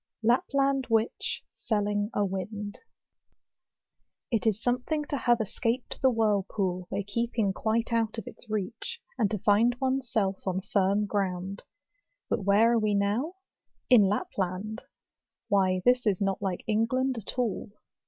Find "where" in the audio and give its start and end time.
12.45-12.71